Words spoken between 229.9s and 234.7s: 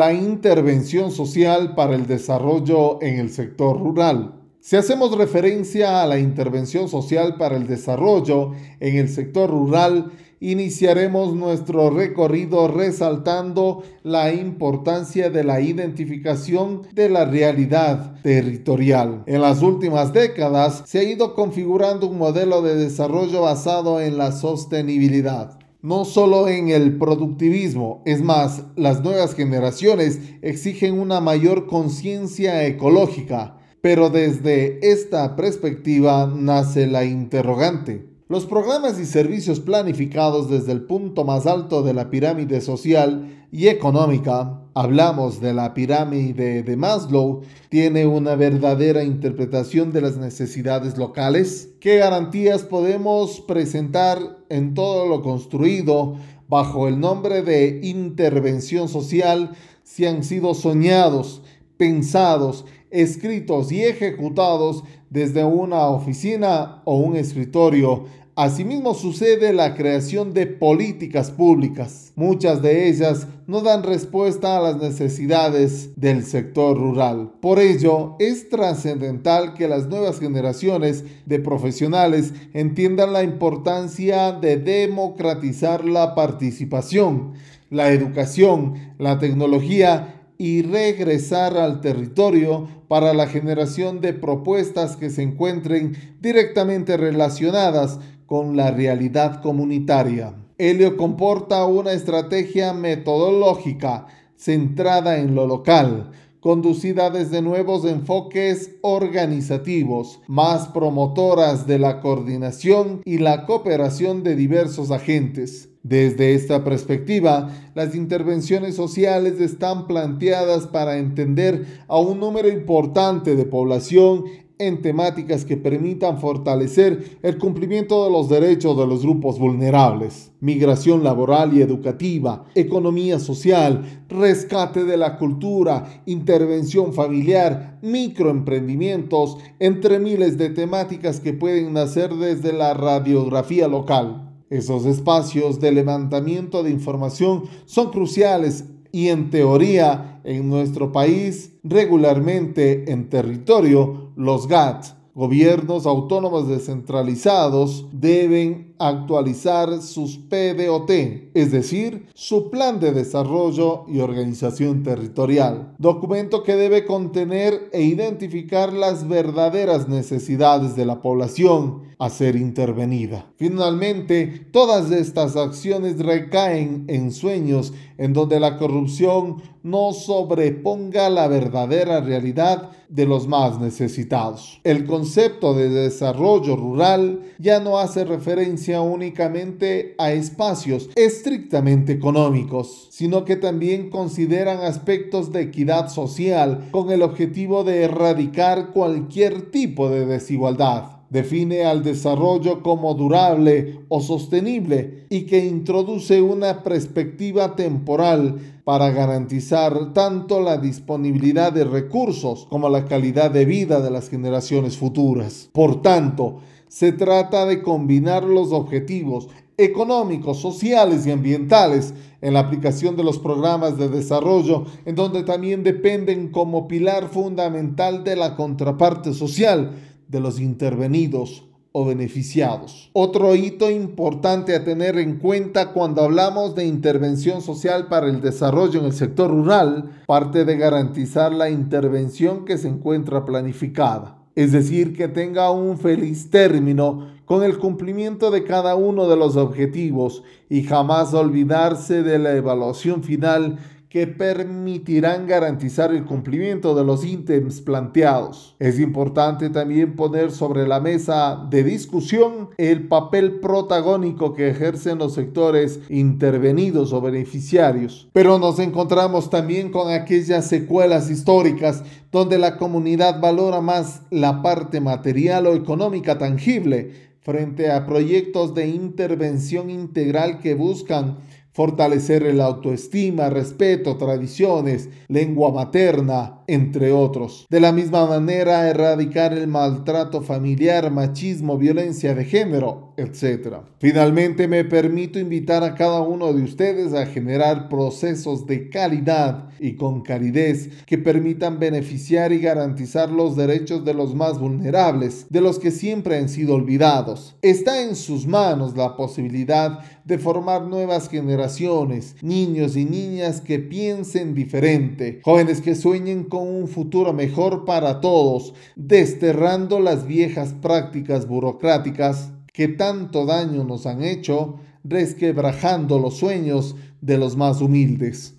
de los intervenidos o beneficiados. Otro hito importante a